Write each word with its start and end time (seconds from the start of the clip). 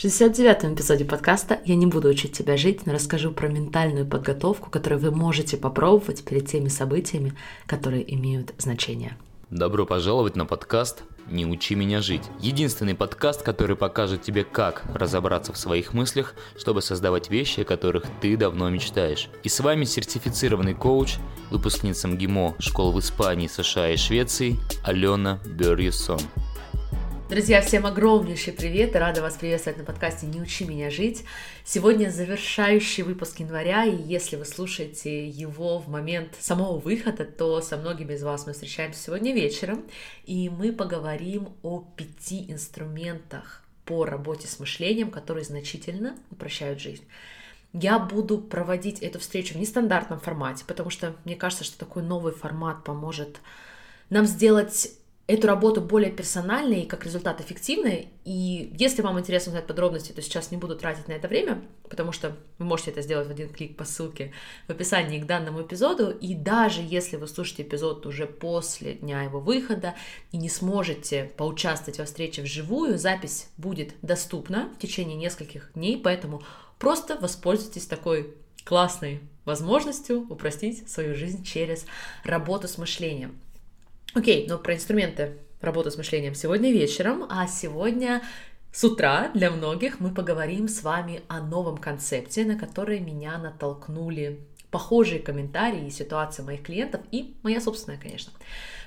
В 0.00 0.02
69-м 0.02 0.76
эпизоде 0.76 1.04
подкаста 1.04 1.60
я 1.66 1.76
не 1.76 1.84
буду 1.84 2.08
учить 2.08 2.32
тебя 2.32 2.56
жить, 2.56 2.86
но 2.86 2.94
расскажу 2.94 3.32
про 3.32 3.48
ментальную 3.48 4.06
подготовку, 4.06 4.70
которую 4.70 4.98
вы 4.98 5.10
можете 5.10 5.58
попробовать 5.58 6.24
перед 6.24 6.48
теми 6.48 6.68
событиями, 6.68 7.34
которые 7.66 8.14
имеют 8.14 8.54
значение. 8.56 9.18
Добро 9.50 9.84
пожаловать 9.84 10.36
на 10.36 10.46
подкаст 10.46 11.02
«Не 11.30 11.44
учи 11.44 11.74
меня 11.74 12.00
жить». 12.00 12.22
Единственный 12.40 12.94
подкаст, 12.94 13.42
который 13.42 13.76
покажет 13.76 14.22
тебе, 14.22 14.42
как 14.42 14.84
разобраться 14.94 15.52
в 15.52 15.58
своих 15.58 15.92
мыслях, 15.92 16.34
чтобы 16.56 16.80
создавать 16.80 17.28
вещи, 17.28 17.60
о 17.60 17.64
которых 17.64 18.04
ты 18.22 18.38
давно 18.38 18.70
мечтаешь. 18.70 19.28
И 19.42 19.50
с 19.50 19.60
вами 19.60 19.84
сертифицированный 19.84 20.72
коуч, 20.72 21.16
выпускница 21.50 22.08
МГИМО 22.08 22.54
школ 22.58 22.92
в 22.92 23.00
Испании, 23.00 23.48
США 23.48 23.90
и 23.90 23.98
Швеции 23.98 24.56
Алена 24.82 25.40
Берьюсон. 25.44 26.20
Друзья, 27.30 27.60
всем 27.60 27.86
огромнейший 27.86 28.52
привет 28.52 28.96
рада 28.96 29.22
вас 29.22 29.34
приветствовать 29.34 29.78
на 29.78 29.84
подкасте 29.84 30.26
«Не 30.26 30.40
учи 30.40 30.64
меня 30.64 30.90
жить». 30.90 31.24
Сегодня 31.64 32.10
завершающий 32.10 33.04
выпуск 33.04 33.38
января, 33.38 33.84
и 33.84 33.94
если 33.94 34.34
вы 34.34 34.44
слушаете 34.44 35.28
его 35.28 35.78
в 35.78 35.86
момент 35.86 36.36
самого 36.40 36.80
выхода, 36.80 37.24
то 37.24 37.60
со 37.60 37.76
многими 37.76 38.14
из 38.14 38.24
вас 38.24 38.48
мы 38.48 38.52
встречаемся 38.52 39.00
сегодня 39.00 39.32
вечером, 39.32 39.84
и 40.24 40.48
мы 40.48 40.72
поговорим 40.72 41.50
о 41.62 41.84
пяти 41.94 42.50
инструментах 42.50 43.62
по 43.84 44.04
работе 44.04 44.48
с 44.48 44.58
мышлением, 44.58 45.12
которые 45.12 45.44
значительно 45.44 46.16
упрощают 46.32 46.80
жизнь. 46.80 47.04
Я 47.72 48.00
буду 48.00 48.38
проводить 48.38 48.98
эту 49.02 49.20
встречу 49.20 49.54
в 49.54 49.58
нестандартном 49.58 50.18
формате, 50.18 50.64
потому 50.66 50.90
что 50.90 51.14
мне 51.24 51.36
кажется, 51.36 51.62
что 51.62 51.78
такой 51.78 52.02
новый 52.02 52.32
формат 52.32 52.82
поможет 52.82 53.38
нам 54.08 54.26
сделать 54.26 54.90
эту 55.30 55.46
работу 55.46 55.80
более 55.80 56.10
персональной 56.10 56.82
и 56.82 56.86
как 56.86 57.04
результат 57.04 57.40
эффективной. 57.40 58.08
И 58.24 58.72
если 58.76 59.00
вам 59.02 59.18
интересно 59.18 59.50
узнать 59.50 59.66
подробности, 59.66 60.12
то 60.12 60.20
сейчас 60.22 60.50
не 60.50 60.56
буду 60.56 60.76
тратить 60.76 61.06
на 61.06 61.12
это 61.12 61.28
время, 61.28 61.62
потому 61.88 62.10
что 62.10 62.36
вы 62.58 62.64
можете 62.64 62.90
это 62.90 63.02
сделать 63.02 63.28
в 63.28 63.30
один 63.30 63.48
клик 63.48 63.76
по 63.76 63.84
ссылке 63.84 64.32
в 64.66 64.70
описании 64.70 65.20
к 65.20 65.26
данному 65.26 65.62
эпизоду. 65.62 66.10
И 66.10 66.34
даже 66.34 66.82
если 66.82 67.16
вы 67.16 67.28
слушаете 67.28 67.62
эпизод 67.62 68.06
уже 68.06 68.26
после 68.26 68.94
дня 68.94 69.22
его 69.22 69.38
выхода 69.38 69.94
и 70.32 70.36
не 70.36 70.48
сможете 70.48 71.30
поучаствовать 71.36 71.98
во 71.98 72.06
встрече 72.06 72.42
вживую, 72.42 72.98
запись 72.98 73.50
будет 73.56 73.94
доступна 74.02 74.68
в 74.76 74.80
течение 74.80 75.16
нескольких 75.16 75.70
дней, 75.74 76.00
поэтому 76.02 76.42
просто 76.78 77.16
воспользуйтесь 77.16 77.86
такой 77.86 78.34
классной 78.64 79.20
возможностью 79.44 80.26
упростить 80.28 80.90
свою 80.90 81.14
жизнь 81.14 81.44
через 81.44 81.86
работу 82.24 82.66
с 82.66 82.78
мышлением. 82.78 83.38
Окей, 84.12 84.46
но 84.48 84.58
про 84.58 84.74
инструменты 84.74 85.38
работы 85.60 85.92
с 85.92 85.96
мышлением 85.96 86.34
сегодня 86.34 86.72
вечером, 86.72 87.26
а 87.28 87.46
сегодня 87.46 88.22
с 88.72 88.82
утра 88.82 89.30
для 89.34 89.52
многих 89.52 90.00
мы 90.00 90.12
поговорим 90.12 90.66
с 90.66 90.82
вами 90.82 91.22
о 91.28 91.40
новом 91.40 91.76
концепте, 91.76 92.44
на 92.44 92.58
который 92.58 92.98
меня 92.98 93.38
натолкнули 93.38 94.40
похожие 94.72 95.20
комментарии 95.20 95.86
и 95.86 95.90
ситуации 95.90 96.42
моих 96.42 96.64
клиентов 96.64 97.02
и 97.12 97.36
моя 97.44 97.60
собственная, 97.60 98.00
конечно. 98.00 98.32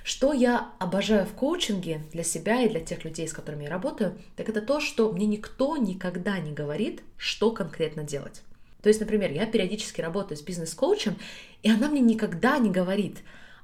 Что 0.03 0.33
я 0.33 0.71
обожаю 0.79 1.25
в 1.25 1.31
коучинге 1.31 2.01
для 2.11 2.23
себя 2.23 2.61
и 2.61 2.69
для 2.69 2.81
тех 2.81 3.05
людей, 3.05 3.25
с 3.25 3.33
которыми 3.33 3.63
я 3.63 3.69
работаю, 3.69 4.17
так 4.35 4.49
это 4.49 4.61
то, 4.61 4.81
что 4.81 5.09
мне 5.13 5.25
никто 5.25 5.77
никогда 5.77 6.38
не 6.39 6.51
говорит, 6.51 7.01
что 7.16 7.51
конкретно 7.51 8.03
делать. 8.03 8.41
То 8.81 8.89
есть, 8.89 8.99
например, 8.99 9.31
я 9.31 9.45
периодически 9.45 10.01
работаю 10.01 10.38
с 10.38 10.41
бизнес-коучем, 10.41 11.16
и 11.61 11.71
она 11.71 11.88
мне 11.88 12.01
никогда 12.01 12.57
не 12.57 12.69
говорит, 12.69 13.19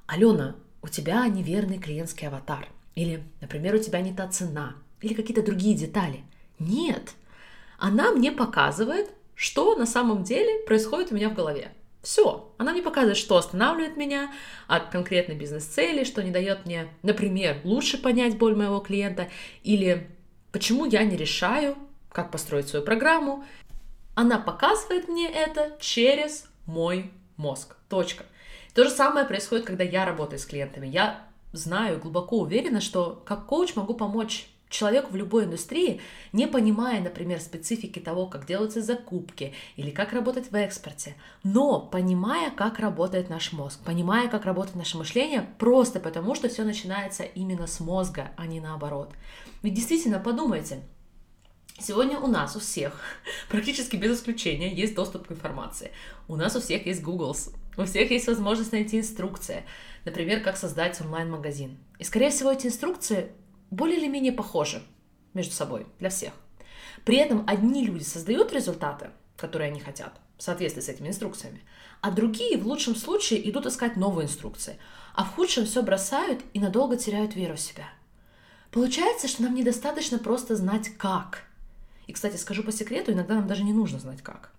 Алена, 0.08 0.56
у 0.82 0.88
тебя 0.88 1.28
неверный 1.28 1.80
клиентский 1.80 2.28
аватар, 2.28 2.68
или, 2.96 3.24
например, 3.42 3.76
у 3.76 3.80
тебя 3.80 4.02
не 4.02 4.14
та 4.14 4.28
цена, 4.28 4.76
или 5.02 5.14
какие-то 5.14 5.44
другие 5.44 5.76
детали. 5.76 6.24
Нет, 6.60 7.14
она 7.78 8.12
мне 8.12 8.32
показывает, 8.32 9.10
что 9.36 9.76
на 9.76 9.86
самом 9.86 10.24
деле 10.24 10.64
происходит 10.66 11.12
у 11.12 11.16
меня 11.16 11.30
в 11.30 11.34
голове. 11.34 11.72
Все. 12.02 12.54
Она 12.58 12.72
мне 12.72 12.82
показывает, 12.82 13.18
что 13.18 13.38
останавливает 13.38 13.98
меня 13.98 14.32
от 14.68 14.90
конкретной 14.90 15.36
бизнес-цели, 15.36 16.06
что 16.06 16.24
не 16.24 16.32
дает 16.32 16.66
мне, 16.66 16.88
например, 17.04 17.60
лучше 17.64 17.98
понять 17.98 18.38
боль 18.38 18.56
моего 18.56 18.80
клиента, 18.80 19.28
или 19.64 20.10
почему 20.52 20.86
я 20.86 21.04
не 21.04 21.18
решаю, 21.18 21.78
как 22.10 22.32
построить 22.32 22.68
свою 22.68 22.84
программу. 22.86 23.44
Она 24.16 24.40
показывает 24.40 25.08
мне 25.08 25.30
это 25.30 25.78
через 25.80 26.46
мой 26.66 27.12
мозг. 27.38 27.76
Точка. 27.90 28.26
То 28.74 28.84
же 28.84 28.90
самое 28.90 29.26
происходит, 29.26 29.66
когда 29.66 29.84
я 29.84 30.06
работаю 30.06 30.40
с 30.40 30.46
клиентами. 30.46 30.88
Я 30.88 31.24
знаю, 31.54 32.00
глубоко 32.00 32.40
уверена, 32.40 32.82
что 32.82 33.22
как 33.26 33.46
коуч 33.46 33.76
могу 33.76 33.94
помочь 33.94 34.48
человеку 34.70 35.12
в 35.12 35.16
любой 35.16 35.46
индустрии, 35.46 36.00
не 36.32 36.48
понимая, 36.48 37.02
например, 37.02 37.42
специфики 37.42 38.00
того, 38.00 38.28
как 38.28 38.46
делаются 38.46 38.82
закупки 38.82 39.54
или 39.76 39.90
как 39.90 40.14
работать 40.14 40.52
в 40.52 40.56
экспорте, 40.56 41.16
но 41.44 41.80
понимая, 41.80 42.52
как 42.52 42.80
работает 42.80 43.30
наш 43.30 43.52
мозг, 43.52 43.80
понимая, 43.84 44.30
как 44.30 44.46
работает 44.46 44.76
наше 44.76 44.98
мышление, 44.98 45.50
просто 45.58 46.00
потому, 46.00 46.36
что 46.36 46.50
все 46.50 46.64
начинается 46.64 47.24
именно 47.24 47.66
с 47.66 47.80
мозга, 47.80 48.32
а 48.38 48.46
не 48.46 48.62
наоборот. 48.62 49.12
Ведь 49.64 49.74
действительно, 49.74 50.20
подумайте, 50.20 50.82
Сегодня 51.82 52.20
у 52.20 52.28
нас 52.28 52.58
у 52.58 52.60
всех, 52.60 53.00
практически 53.50 53.96
без 53.96 54.18
исключения, 54.18 54.74
есть 54.74 54.96
доступ 54.96 55.28
к 55.28 55.32
информации. 55.32 55.92
У 56.28 56.36
нас 56.36 56.54
у 56.58 56.60
всех 56.60 56.86
есть 56.86 57.02
Google, 57.02 57.34
у 57.80 57.86
всех 57.86 58.12
есть 58.12 58.28
возможность 58.28 58.72
найти 58.72 59.00
инструкции. 59.00 59.64
Например, 60.06 60.42
как 60.42 60.58
создать 60.58 61.00
онлайн-магазин. 61.02 61.78
И, 61.98 62.04
скорее 62.04 62.30
всего, 62.30 62.52
эти 62.52 62.68
инструкции 62.68 63.32
более 63.72 63.98
или 63.98 64.08
менее 64.08 64.32
похожи 64.32 64.82
между 65.34 65.54
собой 65.54 65.86
для 66.00 66.10
всех. 66.10 66.34
При 67.06 67.18
этом 67.18 67.44
одни 67.48 67.86
люди 67.86 68.04
создают 68.04 68.54
результаты, 68.54 69.12
которые 69.38 69.72
они 69.72 69.80
хотят, 69.80 70.14
в 70.38 70.44
соответствии 70.44 70.82
с 70.82 70.90
этими 70.90 71.08
инструкциями, 71.08 71.62
а 72.02 72.12
другие 72.12 72.58
в 72.58 72.68
лучшем 72.68 72.96
случае 72.96 73.50
идут 73.50 73.66
искать 73.66 73.96
новые 73.96 74.26
инструкции, 74.26 74.78
а 75.14 75.24
в 75.24 75.36
худшем 75.36 75.66
все 75.66 75.82
бросают 75.82 76.42
и 76.54 76.60
надолго 76.60 76.98
теряют 76.98 77.36
веру 77.36 77.56
в 77.56 77.60
себя. 77.60 77.90
Получается, 78.72 79.28
что 79.28 79.44
нам 79.44 79.56
недостаточно 79.56 80.20
просто 80.20 80.56
знать 80.56 80.90
как– 80.98 81.44
и, 82.10 82.12
кстати, 82.12 82.38
скажу 82.38 82.64
по 82.64 82.72
секрету, 82.72 83.12
иногда 83.12 83.36
нам 83.36 83.46
даже 83.46 83.64
не 83.64 83.72
нужно 83.72 84.00
знать 84.00 84.24
как. 84.24 84.52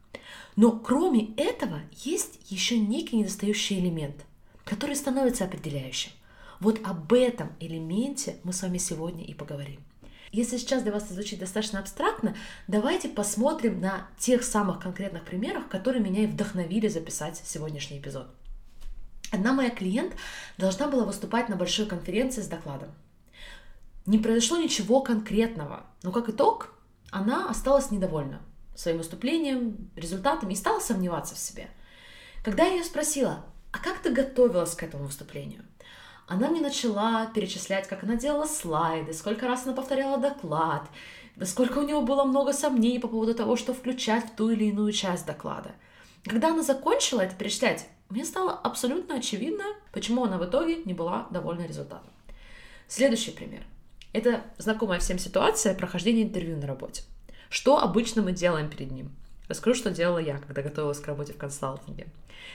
Но 0.60 0.72
кроме 0.72 1.34
этого 1.36 1.80
есть 2.04 2.38
еще 2.50 2.78
некий 2.78 3.16
недостающий 3.16 3.78
элемент, 3.78 4.26
который 4.66 4.94
становится 4.94 5.46
определяющим. 5.46 6.10
Вот 6.60 6.86
об 6.86 7.14
этом 7.14 7.52
элементе 7.60 8.36
мы 8.44 8.52
с 8.52 8.60
вами 8.60 8.76
сегодня 8.76 9.24
и 9.24 9.32
поговорим. 9.32 9.82
Если 10.32 10.58
сейчас 10.58 10.82
для 10.82 10.92
вас 10.92 11.04
это 11.04 11.14
звучит 11.14 11.38
достаточно 11.38 11.78
абстрактно, 11.78 12.36
давайте 12.68 13.08
посмотрим 13.08 13.80
на 13.80 14.06
тех 14.18 14.44
самых 14.44 14.80
конкретных 14.80 15.24
примерах, 15.24 15.66
которые 15.70 16.02
меня 16.02 16.24
и 16.24 16.26
вдохновили 16.26 16.88
записать 16.88 17.40
сегодняшний 17.42 17.98
эпизод. 17.98 18.26
Одна 19.32 19.54
моя 19.54 19.70
клиент 19.70 20.12
должна 20.58 20.88
была 20.88 21.06
выступать 21.06 21.48
на 21.48 21.56
большой 21.56 21.86
конференции 21.86 22.42
с 22.42 22.48
докладом. 22.48 22.90
Не 24.04 24.18
произошло 24.18 24.58
ничего 24.58 25.00
конкретного, 25.00 25.86
но 26.02 26.12
как 26.12 26.28
итог 26.28 26.74
она 27.10 27.48
осталась 27.48 27.90
недовольна 27.90 28.42
своим 28.80 28.98
выступлением, 28.98 29.90
результатами 29.96 30.52
и 30.52 30.56
стала 30.56 30.80
сомневаться 30.80 31.34
в 31.34 31.38
себе. 31.38 31.68
Когда 32.42 32.64
я 32.64 32.76
ее 32.76 32.84
спросила, 32.84 33.44
а 33.72 33.78
как 33.78 33.98
ты 33.98 34.10
готовилась 34.10 34.74
к 34.74 34.82
этому 34.82 35.04
выступлению? 35.04 35.64
Она 36.26 36.48
мне 36.48 36.60
начала 36.60 37.26
перечислять, 37.26 37.88
как 37.88 38.04
она 38.04 38.16
делала 38.16 38.46
слайды, 38.46 39.12
сколько 39.12 39.46
раз 39.46 39.66
она 39.66 39.74
повторяла 39.74 40.16
доклад, 40.16 40.88
сколько 41.44 41.78
у 41.78 41.82
нее 41.82 42.00
было 42.00 42.24
много 42.24 42.52
сомнений 42.52 42.98
по 43.00 43.08
поводу 43.08 43.34
того, 43.34 43.56
что 43.56 43.74
включать 43.74 44.26
в 44.26 44.36
ту 44.36 44.50
или 44.50 44.66
иную 44.66 44.92
часть 44.92 45.26
доклада. 45.26 45.72
Когда 46.24 46.48
она 46.48 46.62
закончила 46.62 47.22
это 47.22 47.34
перечислять, 47.34 47.86
мне 48.08 48.24
стало 48.24 48.52
абсолютно 48.52 49.16
очевидно, 49.16 49.64
почему 49.92 50.24
она 50.24 50.38
в 50.38 50.44
итоге 50.44 50.82
не 50.84 50.94
была 50.94 51.26
довольна 51.30 51.66
результатом. 51.66 52.10
Следующий 52.88 53.30
пример. 53.30 53.62
Это 54.12 54.42
знакомая 54.58 54.98
всем 54.98 55.18
ситуация 55.18 55.74
прохождения 55.74 56.22
интервью 56.22 56.56
на 56.56 56.66
работе. 56.66 57.02
Что 57.50 57.78
обычно 57.78 58.22
мы 58.22 58.32
делаем 58.32 58.70
перед 58.70 58.92
ним? 58.92 59.10
Расскажу, 59.48 59.76
что 59.76 59.90
делала 59.90 60.18
я, 60.18 60.38
когда 60.38 60.62
готовилась 60.62 61.00
к 61.00 61.06
работе 61.08 61.32
в 61.32 61.36
консалтинге. 61.36 62.06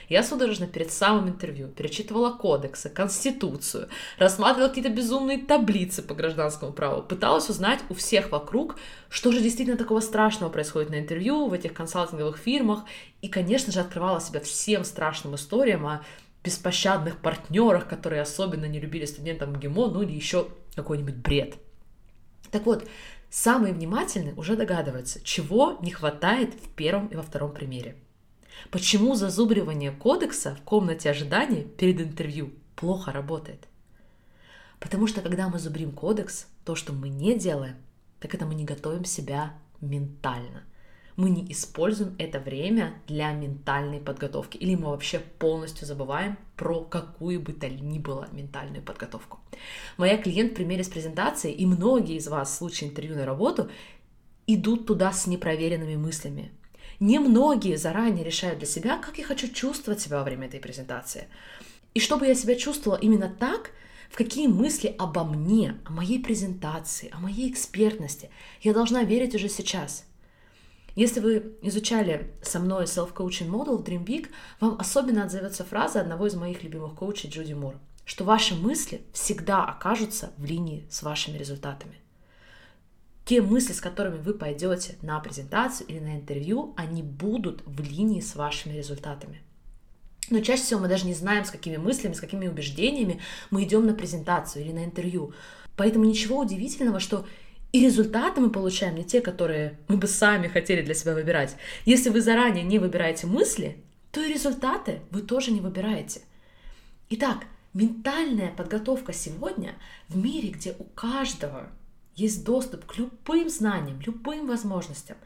Я 0.08 0.22
судорожно 0.22 0.66
перед 0.66 0.90
самым 0.90 1.28
интервью 1.28 1.68
перечитывала 1.68 2.32
кодексы, 2.32 2.88
конституцию, 2.88 3.88
рассматривала 4.18 4.68
какие-то 4.68 4.90
безумные 4.90 5.38
таблицы 5.38 6.02
по 6.02 6.14
гражданскому 6.14 6.72
праву, 6.72 7.02
пыталась 7.02 7.50
узнать 7.50 7.80
у 7.90 7.94
всех 7.94 8.32
вокруг, 8.32 8.76
что 9.10 9.30
же 9.30 9.40
действительно 9.40 9.76
такого 9.76 10.00
страшного 10.00 10.50
происходит 10.50 10.88
на 10.88 10.98
интервью 10.98 11.46
в 11.46 11.52
этих 11.52 11.74
консалтинговых 11.74 12.38
фирмах, 12.38 12.84
и, 13.20 13.28
конечно 13.28 13.72
же, 13.72 13.80
открывала 13.80 14.20
себя 14.20 14.40
всем 14.40 14.82
страшным 14.84 15.34
историям 15.34 15.86
о 15.86 16.02
беспощадных 16.42 17.18
партнерах, 17.18 17.86
которые 17.86 18.22
особенно 18.22 18.64
не 18.64 18.80
любили 18.80 19.04
студентам 19.04 19.54
ГИМО, 19.56 19.88
ну 19.88 20.02
или 20.02 20.12
еще 20.12 20.48
какой-нибудь 20.74 21.16
бред. 21.16 21.56
Так 22.50 22.64
вот, 22.64 22.86
самые 23.36 23.74
внимательные 23.74 24.34
уже 24.34 24.56
догадываются, 24.56 25.20
чего 25.22 25.76
не 25.82 25.90
хватает 25.90 26.54
в 26.54 26.70
первом 26.70 27.08
и 27.08 27.16
во 27.16 27.22
втором 27.22 27.52
примере. 27.52 27.96
Почему 28.70 29.14
зазубривание 29.14 29.90
кодекса 29.90 30.54
в 30.54 30.62
комнате 30.62 31.10
ожидания 31.10 31.62
перед 31.62 32.00
интервью 32.00 32.50
плохо 32.76 33.12
работает? 33.12 33.68
Потому 34.80 35.06
что 35.06 35.20
когда 35.20 35.50
мы 35.50 35.58
зубрим 35.58 35.92
кодекс, 35.92 36.46
то, 36.64 36.74
что 36.74 36.94
мы 36.94 37.10
не 37.10 37.38
делаем, 37.38 37.76
так 38.20 38.34
это 38.34 38.46
мы 38.46 38.54
не 38.54 38.64
готовим 38.64 39.04
себя 39.04 39.52
ментально. 39.82 40.62
Мы 41.16 41.30
не 41.30 41.50
используем 41.50 42.14
это 42.18 42.38
время 42.38 42.94
для 43.06 43.32
ментальной 43.32 44.00
подготовки, 44.00 44.58
или 44.58 44.74
мы 44.74 44.90
вообще 44.90 45.18
полностью 45.18 45.86
забываем 45.86 46.36
про 46.56 46.80
какую 46.82 47.40
бы 47.40 47.54
то 47.54 47.68
ни 47.70 47.98
было 47.98 48.28
ментальную 48.32 48.82
подготовку. 48.82 49.40
Моя 49.96 50.18
клиент 50.18 50.52
в 50.52 50.56
примере 50.56 50.84
с 50.84 50.88
презентацией, 50.88 51.54
и 51.54 51.64
многие 51.64 52.16
из 52.16 52.28
вас 52.28 52.50
в 52.50 52.54
случае 52.54 52.90
интервью 52.90 53.16
на 53.16 53.24
работу, 53.24 53.70
идут 54.46 54.86
туда 54.86 55.10
с 55.10 55.26
непроверенными 55.26 55.96
мыслями. 55.96 56.52
Немногие 57.00 57.78
заранее 57.78 58.24
решают 58.24 58.58
для 58.58 58.68
себя, 58.68 58.98
как 58.98 59.16
я 59.18 59.24
хочу 59.24 59.48
чувствовать 59.48 60.00
себя 60.00 60.18
во 60.18 60.24
время 60.24 60.46
этой 60.48 60.60
презентации. 60.60 61.28
И 61.94 62.00
чтобы 62.00 62.26
я 62.26 62.34
себя 62.34 62.56
чувствовала 62.56 62.98
именно 62.98 63.28
так, 63.28 63.70
в 64.10 64.16
какие 64.16 64.48
мысли 64.48 64.94
обо 64.98 65.24
мне, 65.24 65.76
о 65.84 65.92
моей 65.92 66.22
презентации, 66.22 67.10
о 67.12 67.20
моей 67.20 67.50
экспертности 67.50 68.30
я 68.60 68.74
должна 68.74 69.02
верить 69.02 69.34
уже 69.34 69.48
сейчас. 69.48 70.04
Если 70.96 71.20
вы 71.20 71.56
изучали 71.60 72.32
со 72.40 72.58
мной 72.58 72.84
self-coaching 72.84 73.50
model 73.50 73.84
Dream 73.84 74.02
Big, 74.02 74.30
вам 74.60 74.76
особенно 74.80 75.24
отзовется 75.24 75.62
фраза 75.62 76.00
одного 76.00 76.26
из 76.26 76.34
моих 76.34 76.62
любимых 76.62 76.94
коучей 76.94 77.28
Джуди 77.28 77.52
Мур, 77.52 77.74
что 78.06 78.24
ваши 78.24 78.54
мысли 78.54 79.02
всегда 79.12 79.64
окажутся 79.66 80.32
в 80.38 80.46
линии 80.46 80.86
с 80.88 81.02
вашими 81.02 81.36
результатами. 81.36 81.96
Те 83.26 83.42
мысли, 83.42 83.74
с 83.74 83.80
которыми 83.82 84.22
вы 84.22 84.32
пойдете 84.32 84.96
на 85.02 85.20
презентацию 85.20 85.86
или 85.88 85.98
на 85.98 86.16
интервью, 86.16 86.72
они 86.78 87.02
будут 87.02 87.62
в 87.66 87.78
линии 87.82 88.20
с 88.20 88.34
вашими 88.34 88.72
результатами. 88.72 89.42
Но 90.30 90.40
чаще 90.40 90.62
всего 90.62 90.80
мы 90.80 90.88
даже 90.88 91.04
не 91.04 91.14
знаем, 91.14 91.44
с 91.44 91.50
какими 91.50 91.76
мыслями, 91.76 92.14
с 92.14 92.20
какими 92.20 92.48
убеждениями 92.48 93.20
мы 93.50 93.64
идем 93.64 93.84
на 93.84 93.92
презентацию 93.92 94.64
или 94.64 94.72
на 94.72 94.84
интервью. 94.86 95.34
Поэтому 95.76 96.06
ничего 96.06 96.38
удивительного, 96.38 97.00
что 97.00 97.26
и 97.76 97.84
результаты 97.84 98.40
мы 98.40 98.48
получаем 98.48 98.94
не 98.94 99.04
те, 99.04 99.20
которые 99.20 99.78
мы 99.86 99.98
бы 99.98 100.06
сами 100.06 100.48
хотели 100.48 100.80
для 100.80 100.94
себя 100.94 101.12
выбирать. 101.12 101.56
Если 101.84 102.08
вы 102.08 102.22
заранее 102.22 102.64
не 102.64 102.78
выбираете 102.78 103.26
мысли, 103.26 103.76
то 104.12 104.22
и 104.22 104.32
результаты 104.32 105.00
вы 105.10 105.20
тоже 105.20 105.50
не 105.50 105.60
выбираете. 105.60 106.22
Итак, 107.10 107.44
ментальная 107.74 108.50
подготовка 108.50 109.12
сегодня 109.12 109.74
в 110.08 110.16
мире, 110.16 110.48
где 110.48 110.74
у 110.78 110.84
каждого 110.84 111.68
есть 112.14 112.46
доступ 112.46 112.86
к 112.86 112.96
любым 112.96 113.50
знаниям, 113.50 114.00
любым 114.00 114.46
возможностям. 114.46 115.18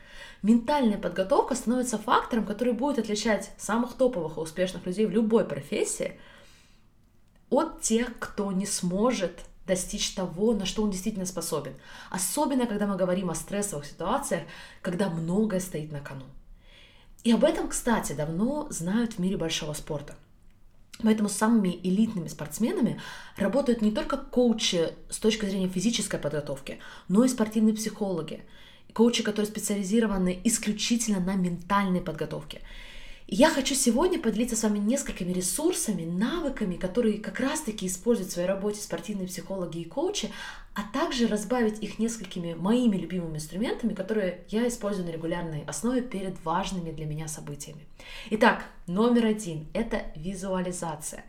Ментальная 0.42 0.98
подготовка 0.98 1.54
становится 1.54 1.98
фактором, 1.98 2.46
который 2.46 2.72
будет 2.72 2.98
отличать 2.98 3.52
самых 3.58 3.92
топовых 3.94 4.38
и 4.38 4.40
успешных 4.40 4.84
людей 4.86 5.06
в 5.06 5.12
любой 5.12 5.44
профессии 5.44 6.18
от 7.48 7.80
тех, 7.80 8.18
кто 8.18 8.50
не 8.50 8.66
сможет 8.66 9.38
достичь 9.70 10.10
того, 10.10 10.52
на 10.54 10.66
что 10.66 10.82
он 10.82 10.90
действительно 10.90 11.26
способен. 11.26 11.74
Особенно, 12.10 12.66
когда 12.66 12.86
мы 12.86 12.96
говорим 12.96 13.30
о 13.30 13.34
стрессовых 13.34 13.86
ситуациях, 13.86 14.42
когда 14.82 15.08
многое 15.08 15.60
стоит 15.60 15.92
на 15.92 16.00
кону. 16.00 16.26
И 17.24 17.32
об 17.32 17.44
этом, 17.44 17.68
кстати, 17.68 18.12
давно 18.12 18.66
знают 18.70 19.14
в 19.14 19.18
мире 19.18 19.36
большого 19.36 19.72
спорта– 19.74 20.14
Поэтому 21.02 21.28
самыми 21.28 21.80
элитными 21.82 22.28
спортсменами 22.28 23.00
работают 23.36 23.82
не 23.82 23.90
только 23.90 24.16
коучи 24.16 24.88
с 25.08 25.18
точки 25.18 25.46
зрения 25.46 25.68
физической 25.68 26.18
подготовки, 26.18 26.78
но 27.08 27.24
и 27.24 27.28
спортивные 27.28 27.74
психологи, 27.74 28.42
коучи, 28.92 29.22
которые 29.22 29.50
специализированы 29.50 30.40
исключительно 30.44 31.20
на 31.20 31.34
ментальной 31.34 32.00
подготовке. 32.00 32.60
Я 33.32 33.48
хочу 33.48 33.76
сегодня 33.76 34.18
поделиться 34.18 34.56
с 34.56 34.64
вами 34.64 34.80
несколькими 34.80 35.32
ресурсами, 35.32 36.02
навыками, 36.04 36.74
которые 36.74 37.18
как 37.18 37.38
раз-таки 37.38 37.86
используют 37.86 38.30
в 38.30 38.32
своей 38.32 38.48
работе 38.48 38.80
спортивные 38.80 39.28
психологи 39.28 39.78
и 39.78 39.84
коучи, 39.84 40.32
а 40.74 40.82
также 40.92 41.28
разбавить 41.28 41.80
их 41.80 42.00
несколькими 42.00 42.54
моими 42.54 42.96
любимыми 42.96 43.36
инструментами, 43.36 43.94
которые 43.94 44.40
я 44.48 44.66
использую 44.66 45.06
на 45.06 45.12
регулярной 45.12 45.62
основе 45.68 46.02
перед 46.02 46.44
важными 46.44 46.90
для 46.90 47.06
меня 47.06 47.28
событиями. 47.28 47.86
Итак, 48.30 48.64
номер 48.88 49.26
один– 49.26 49.68
это 49.74 50.02
визуализация. 50.16 51.22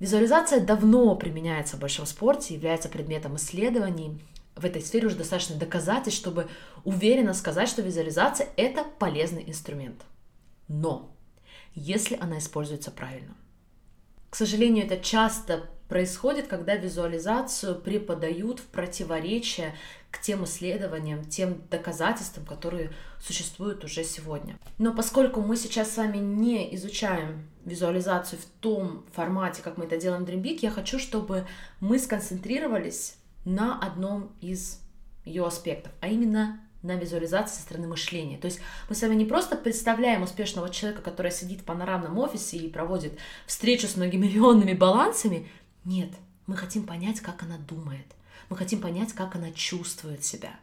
Визуализация 0.00 0.58
давно 0.58 1.14
применяется 1.14 1.76
в 1.76 1.80
большом 1.80 2.06
спорте, 2.06 2.54
является 2.54 2.88
предметом 2.88 3.36
исследований. 3.36 4.18
В 4.56 4.64
этой 4.64 4.82
сфере 4.82 5.06
уже 5.06 5.14
достаточно 5.14 5.54
доказательств, 5.54 6.20
чтобы 6.20 6.48
уверенно 6.82 7.34
сказать, 7.34 7.68
что 7.68 7.82
визуализация– 7.82 8.48
это 8.56 8.82
полезный 8.98 9.44
инструмент. 9.48 10.02
Но 10.66 11.12
если 11.74 12.16
она 12.20 12.38
используется 12.38 12.90
правильно. 12.90 13.34
К 14.30 14.36
сожалению, 14.36 14.86
это 14.86 14.96
часто 14.96 15.68
происходит, 15.88 16.46
когда 16.46 16.76
визуализацию 16.76 17.74
преподают 17.74 18.60
в 18.60 18.66
противоречие 18.66 19.74
к 20.12 20.20
тем 20.20 20.44
исследованиям, 20.44 21.24
тем 21.24 21.62
доказательствам, 21.68 22.46
которые 22.46 22.92
существуют 23.20 23.84
уже 23.84 24.04
сегодня. 24.04 24.56
Но 24.78 24.94
поскольку 24.94 25.40
мы 25.40 25.56
сейчас 25.56 25.92
с 25.92 25.96
вами 25.96 26.18
не 26.18 26.74
изучаем 26.76 27.48
визуализацию 27.64 28.38
в 28.40 28.44
том 28.60 29.04
формате, 29.12 29.62
как 29.62 29.78
мы 29.78 29.84
это 29.84 29.96
делаем 29.96 30.24
в 30.24 30.28
Dream 30.28 30.58
я 30.62 30.70
хочу, 30.70 30.98
чтобы 30.98 31.46
мы 31.80 31.98
сконцентрировались 31.98 33.16
на 33.44 33.78
одном 33.78 34.30
из 34.40 34.80
ее 35.24 35.46
аспектов, 35.46 35.92
а 36.00 36.08
именно 36.08 36.60
на 36.82 36.96
визуализации 36.96 37.56
со 37.56 37.62
стороны 37.62 37.86
мышления. 37.88 38.38
То 38.38 38.46
есть 38.46 38.60
мы 38.88 38.94
с 38.94 39.02
вами 39.02 39.14
не 39.14 39.24
просто 39.24 39.56
представляем 39.56 40.22
успешного 40.22 40.70
человека, 40.70 41.02
который 41.02 41.30
сидит 41.30 41.60
в 41.60 41.64
панорамном 41.64 42.16
офисе 42.18 42.56
и 42.56 42.70
проводит 42.70 43.18
встречу 43.46 43.86
с 43.86 43.96
многомиллионными 43.96 44.72
балансами. 44.72 45.48
Нет, 45.84 46.10
мы 46.46 46.56
хотим 46.56 46.84
понять, 46.84 47.20
как 47.20 47.42
она 47.42 47.58
думает. 47.58 48.06
Мы 48.48 48.56
хотим 48.56 48.80
понять, 48.80 49.12
как 49.12 49.36
она 49.36 49.52
чувствует 49.52 50.24
себя. 50.24 50.58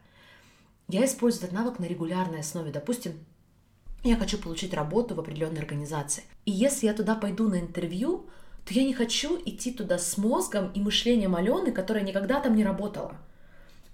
Я 0.87 1.05
использую 1.05 1.43
этот 1.43 1.53
навык 1.53 1.79
на 1.79 1.85
регулярной 1.85 2.39
основе. 2.39 2.71
Допустим, 2.71 3.13
я 4.03 4.15
хочу 4.15 4.37
получить 4.37 4.73
работу 4.73 5.15
в 5.15 5.19
определенной 5.19 5.59
организации. 5.59 6.23
И 6.45 6.51
если 6.51 6.87
я 6.87 6.93
туда 6.93 7.15
пойду 7.15 7.47
на 7.47 7.59
интервью, 7.59 8.25
то 8.65 8.73
я 8.73 8.83
не 8.83 8.93
хочу 8.93 9.39
идти 9.45 9.71
туда 9.71 9.97
с 9.97 10.17
мозгом 10.17 10.71
и 10.73 10.81
мышлением 10.81 11.35
Алены, 11.35 11.71
которая 11.71 12.03
никогда 12.03 12.39
там 12.39 12.55
не 12.55 12.63
работала. 12.63 13.17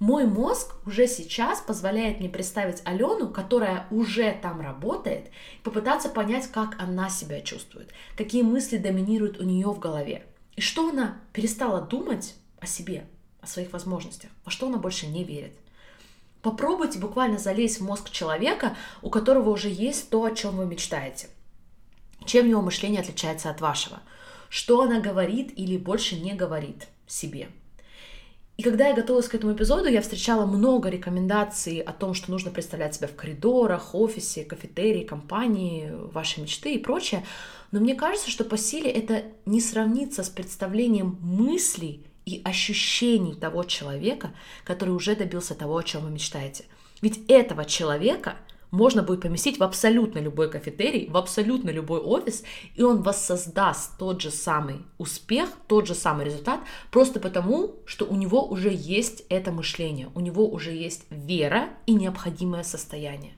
Мой 0.03 0.25
мозг 0.25 0.75
уже 0.85 1.07
сейчас 1.07 1.61
позволяет 1.61 2.19
мне 2.19 2.27
представить 2.27 2.81
Алену, 2.83 3.29
которая 3.29 3.87
уже 3.89 4.37
там 4.41 4.59
работает, 4.59 5.27
и 5.27 5.63
попытаться 5.63 6.09
понять, 6.09 6.47
как 6.47 6.75
она 6.77 7.09
себя 7.09 7.39
чувствует, 7.39 7.89
какие 8.17 8.41
мысли 8.41 8.75
доминируют 8.75 9.39
у 9.39 9.45
нее 9.45 9.67
в 9.67 9.79
голове, 9.79 10.25
и 10.57 10.61
что 10.61 10.89
она 10.89 11.21
перестала 11.31 11.79
думать 11.79 12.35
о 12.59 12.65
себе, 12.65 13.05
о 13.39 13.47
своих 13.47 13.71
возможностях, 13.71 14.29
во 14.43 14.51
что 14.51 14.67
она 14.67 14.77
больше 14.77 15.07
не 15.07 15.23
верит. 15.23 15.53
Попробуйте 16.41 16.99
буквально 16.99 17.37
залезть 17.37 17.79
в 17.79 17.85
мозг 17.85 18.09
человека, 18.09 18.75
у 19.01 19.09
которого 19.09 19.51
уже 19.51 19.69
есть 19.69 20.09
то, 20.09 20.25
о 20.25 20.31
чем 20.31 20.57
вы 20.57 20.65
мечтаете. 20.65 21.29
Чем 22.25 22.49
его 22.49 22.61
мышление 22.61 22.99
отличается 22.99 23.49
от 23.49 23.61
вашего? 23.61 24.01
Что 24.49 24.81
она 24.81 24.99
говорит 24.99 25.57
или 25.57 25.77
больше 25.77 26.17
не 26.19 26.33
говорит 26.33 26.89
себе? 27.07 27.47
И 28.63 28.65
когда 28.65 28.87
я 28.87 28.93
готовилась 28.93 29.27
к 29.27 29.35
этому 29.35 29.51
эпизоду, 29.51 29.89
я 29.89 30.01
встречала 30.01 30.45
много 30.45 30.87
рекомендаций 30.87 31.79
о 31.79 31.91
том, 31.91 32.13
что 32.13 32.31
нужно 32.31 32.49
представлять 32.49 32.95
себя 32.95 33.09
в 33.09 33.13
коридорах, 33.13 33.93
офисе, 33.93 34.45
кафетерии, 34.45 35.03
компании, 35.03 35.91
вашей 35.91 36.43
мечты 36.43 36.73
и 36.73 36.77
прочее. 36.77 37.25
Но 37.71 37.81
мне 37.81 37.93
кажется, 37.93 38.31
что 38.31 38.45
по 38.45 38.57
силе 38.57 38.89
это 38.89 39.23
не 39.45 39.59
сравнится 39.59 40.23
с 40.23 40.29
представлением 40.29 41.17
мыслей 41.19 42.05
и 42.25 42.41
ощущений 42.45 43.35
того 43.35 43.65
человека, 43.65 44.31
который 44.63 44.91
уже 44.91 45.17
добился 45.17 45.55
того, 45.55 45.75
о 45.75 45.83
чем 45.83 46.03
вы 46.03 46.11
мечтаете. 46.11 46.63
Ведь 47.01 47.19
этого 47.27 47.65
человека– 47.65 48.37
можно 48.73 49.03
будет 49.03 49.21
поместить 49.21 49.59
в 49.59 49.63
абсолютно 49.63 50.17
любой 50.17 50.49
кафетерий, 50.49 51.07
в 51.07 51.15
абсолютно 51.15 51.69
любой 51.69 51.99
офис, 51.99 52.43
и 52.73 52.81
он 52.81 53.03
воссоздаст 53.03 53.99
тот 53.99 54.19
же 54.19 54.31
самый 54.31 54.77
успех, 54.97 55.49
тот 55.67 55.85
же 55.85 55.93
самый 55.93 56.25
результат, 56.25 56.59
просто 56.89 57.19
потому, 57.19 57.75
что 57.85 58.05
у 58.05 58.15
него 58.15 58.43
уже 58.43 58.73
есть 58.73 59.25
это 59.29 59.51
мышление, 59.51 60.09
у 60.15 60.19
него 60.21 60.49
уже 60.49 60.71
есть 60.71 61.03
вера 61.11 61.69
и 61.85 61.93
необходимое 61.93 62.63
состояние. 62.63 63.33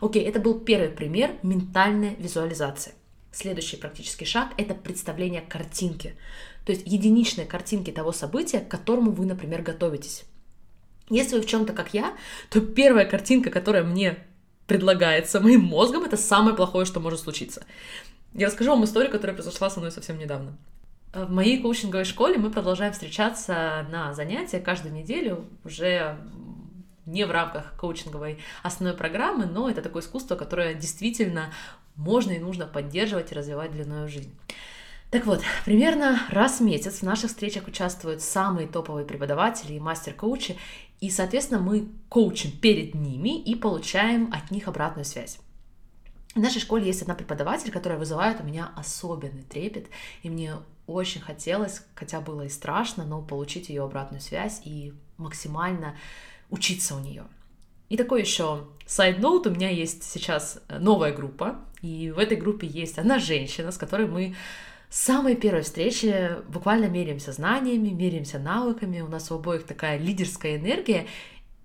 Окей, 0.00 0.24
это 0.24 0.40
был 0.40 0.58
первый 0.58 0.88
пример 0.88 1.32
ментальная 1.42 2.14
визуализация. 2.18 2.94
Следующий 3.32 3.76
практический 3.76 4.24
шаг– 4.24 4.52
это 4.56 4.74
представление 4.74 5.42
картинки, 5.42 6.16
то 6.64 6.72
есть 6.72 6.86
единичной 6.86 7.44
картинки 7.44 7.90
того 7.90 8.12
события, 8.12 8.60
к 8.60 8.68
которому 8.68 9.10
вы, 9.10 9.26
например, 9.26 9.60
готовитесь. 9.60 10.24
Если 11.10 11.36
вы 11.36 11.42
в 11.42 11.46
чем-то 11.46 11.74
как 11.74 11.92
я, 11.92 12.16
то 12.48 12.62
первая 12.62 13.04
картинка, 13.04 13.50
которая 13.50 13.84
мне 13.84 14.24
предлагается 14.66 15.40
моим 15.40 15.62
мозгом, 15.62 16.04
это 16.04 16.16
самое 16.16 16.56
плохое, 16.56 16.86
что 16.86 17.00
может 17.00 17.20
случиться. 17.20 17.64
Я 18.32 18.46
расскажу 18.46 18.70
вам 18.70 18.84
историю, 18.84 19.12
которая 19.12 19.36
произошла 19.36 19.70
со 19.70 19.80
мной 19.80 19.92
совсем 19.92 20.18
недавно. 20.18 20.56
В 21.12 21.30
моей 21.30 21.62
коучинговой 21.62 22.04
школе 22.04 22.38
мы 22.38 22.50
продолжаем 22.50 22.92
встречаться 22.92 23.86
на 23.90 24.12
занятия 24.14 24.58
каждую 24.58 24.92
неделю, 24.92 25.44
уже 25.64 26.18
не 27.06 27.24
в 27.24 27.30
рамках 27.30 27.74
коучинговой 27.78 28.38
основной 28.62 28.96
программы, 28.96 29.46
но 29.46 29.70
это 29.70 29.82
такое 29.82 30.02
искусство, 30.02 30.34
которое 30.34 30.74
действительно 30.74 31.52
можно 31.94 32.32
и 32.32 32.40
нужно 32.40 32.66
поддерживать 32.66 33.30
и 33.30 33.34
развивать 33.34 33.70
длинную 33.70 34.08
жизнь. 34.08 34.34
Так 35.10 35.26
вот, 35.26 35.42
примерно 35.64 36.18
раз 36.30 36.58
в 36.58 36.64
месяц 36.64 36.98
в 36.98 37.02
наших 37.04 37.30
встречах 37.30 37.68
участвуют 37.68 38.20
самые 38.20 38.66
топовые 38.66 39.06
преподаватели 39.06 39.74
и 39.74 39.78
мастер-коучи, 39.78 40.56
И, 41.04 41.10
соответственно, 41.10 41.60
мы 41.60 41.88
коучим 42.08 42.50
перед 42.50 42.94
ними 42.94 43.38
и 43.38 43.54
получаем 43.54 44.32
от 44.32 44.50
них 44.50 44.68
обратную 44.68 45.04
связь. 45.04 45.38
В 46.34 46.38
нашей 46.38 46.62
школе 46.62 46.86
есть 46.86 47.02
одна 47.02 47.14
преподаватель, 47.14 47.70
которая 47.70 47.98
вызывает 47.98 48.40
у 48.40 48.44
меня 48.44 48.72
особенный 48.74 49.42
трепет, 49.42 49.88
и 50.22 50.30
мне 50.30 50.54
очень 50.86 51.20
хотелось, 51.20 51.82
хотя 51.94 52.22
было 52.22 52.46
и 52.46 52.48
страшно, 52.48 53.04
но 53.04 53.20
получить 53.20 53.68
ее 53.68 53.84
обратную 53.84 54.22
связь 54.22 54.62
и 54.64 54.94
максимально 55.18 55.94
учиться 56.48 56.96
у 56.96 57.00
нее. 57.00 57.24
И 57.90 57.98
такой 57.98 58.22
еще 58.22 58.66
сайд-ноут, 58.86 59.46
у 59.46 59.50
меня 59.50 59.68
есть 59.68 60.04
сейчас 60.04 60.58
новая 60.70 61.12
группа, 61.12 61.56
и 61.82 62.12
в 62.12 62.18
этой 62.18 62.38
группе 62.38 62.66
есть 62.66 62.96
одна 62.96 63.18
женщина, 63.18 63.72
с 63.72 63.76
которой 63.76 64.06
мы 64.06 64.34
с 64.94 65.06
самой 65.06 65.34
первой 65.34 65.62
встречи 65.62 66.36
буквально 66.46 66.84
меряемся 66.84 67.32
знаниями, 67.32 67.88
меряемся 67.88 68.38
навыками, 68.38 69.00
у 69.00 69.08
нас 69.08 69.28
у 69.32 69.34
обоих 69.34 69.64
такая 69.64 69.98
лидерская 69.98 70.54
энергия, 70.54 71.08